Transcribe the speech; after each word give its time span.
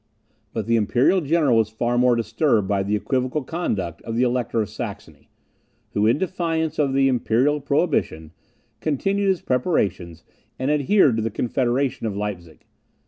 But 0.51 0.65
the 0.65 0.77
imperial 0.77 1.21
general 1.21 1.57
was 1.57 1.69
far 1.69 1.95
more 1.95 2.15
disturbed 2.15 2.67
by 2.67 2.81
the 2.81 2.95
equivocal 2.95 3.43
conduct 3.43 4.01
of 4.01 4.15
the 4.15 4.23
Elector 4.23 4.59
of 4.63 4.67
Saxony, 4.71 5.29
who, 5.91 6.07
in 6.07 6.17
defiance 6.17 6.79
of 6.79 6.93
the 6.93 7.07
imperial 7.07 7.61
prohibition, 7.61 8.31
continued 8.79 9.27
his 9.27 9.41
preparations, 9.41 10.23
and 10.57 10.71
adhered 10.71 11.17
to 11.17 11.21
the 11.21 11.29
confederation 11.29 12.07
of 12.07 12.17
Leipzig. 12.17 12.65